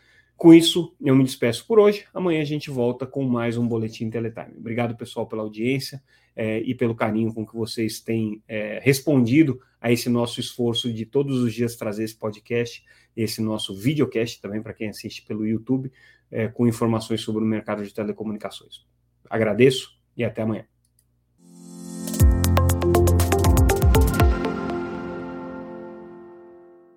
Com 0.44 0.54
isso, 0.54 0.94
eu 1.00 1.16
me 1.16 1.24
despeço 1.24 1.66
por 1.66 1.80
hoje. 1.80 2.04
Amanhã 2.14 2.42
a 2.42 2.44
gente 2.44 2.70
volta 2.70 3.08
com 3.08 3.24
mais 3.24 3.56
um 3.56 3.66
Boletim 3.66 4.10
Teletime. 4.10 4.58
Obrigado, 4.58 4.94
pessoal, 4.94 5.26
pela 5.26 5.42
audiência 5.42 6.04
é, 6.36 6.60
e 6.60 6.76
pelo 6.76 6.94
carinho 6.94 7.34
com 7.34 7.46
que 7.46 7.56
vocês 7.56 8.02
têm 8.02 8.44
é, 8.46 8.78
respondido 8.84 9.62
a 9.80 9.90
esse 9.90 10.10
nosso 10.10 10.42
esforço 10.42 10.92
de 10.92 11.06
todos 11.06 11.40
os 11.40 11.54
dias 11.54 11.78
trazer 11.78 12.04
esse 12.04 12.18
podcast, 12.18 12.84
esse 13.16 13.42
nosso 13.42 13.74
videocast 13.74 14.42
também, 14.42 14.62
para 14.62 14.74
quem 14.74 14.90
assiste 14.90 15.26
pelo 15.26 15.48
YouTube, 15.48 15.90
é, 16.30 16.50
com 16.50 16.68
informações 16.68 17.22
sobre 17.22 17.42
o 17.42 17.48
mercado 17.48 17.82
de 17.82 17.94
telecomunicações. 17.94 18.86
Agradeço 19.30 19.98
e 20.18 20.26
até 20.26 20.42
amanhã. 20.42 20.73